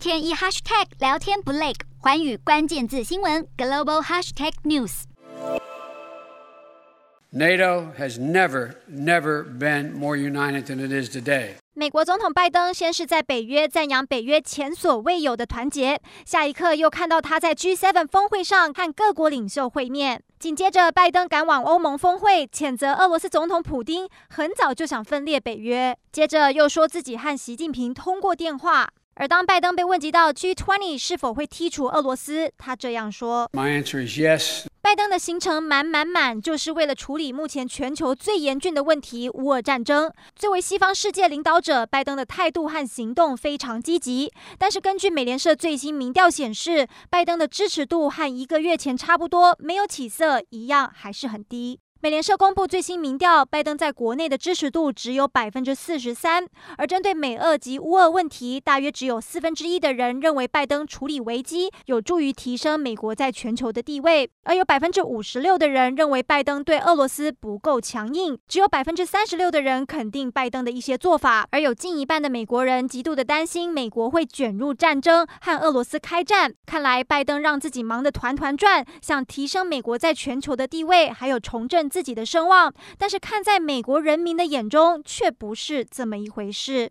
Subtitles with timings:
[0.00, 5.02] 天一 hashtag 聊天不累，环宇关键字新闻 global hashtag news。
[7.28, 11.56] NATO has never, never been more united than it is today.
[11.74, 20.22] 美国总统拜登先是在北约赞扬北约前所未有的团结，下一刻又看到他在 G7 峰会上和各国领袖会面。
[20.38, 25.94] 紧接着，拜登赶往欧盟峰会，谴责俄罗斯总统普京很早就想分裂北约。
[26.10, 28.88] 接着又说自己和习近平通过电话。
[29.20, 40.10] 而当拜登被问及到 G20 是否会剔除俄罗斯，他这样说：“My answer is yes.” 拜登的行程满满满，就是为了处理目前全球最严峻的问题——乌俄战争。
[40.34, 44.32] 作为西方世界领导者，拜登的态度和行动非常积极。
[44.56, 51.78] 但是，根据美联社最新民调显示，拜登的支持度和一个月前差不多，没有起色，一样还是很低。
[52.02, 56.46] 美联社公布最新民调，拜登在国内的支持度只有百分之四十三，
[56.78, 76.54] 而针对美俄及乌俄问题，大约只有四分之一的人认为拜登处理危机有助于提升美国在全球的地位，而有百分之五十六的人认为拜登对俄罗斯不够强硬，只有百分之三十六的人肯定拜登的一些做法，而有近一半的美国人极度的担心美国会卷入战争和俄罗斯开战。
[76.64, 81.89] 看来拜登让自己忙得团团转，想提升美国在全球的地位，还有重振。
[81.90, 86.88] 自己的声望，但是看在美国人民的眼中，却不是这么一回事。